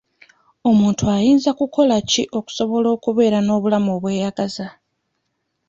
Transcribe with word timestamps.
Omuntu 0.69 1.03
ayinza 1.15 1.51
kukola 1.59 1.95
ki 2.09 2.23
okusobola 2.39 2.87
okubeera 2.95 3.39
n'obulamu 3.41 3.89
obweyagaza? 3.97 4.67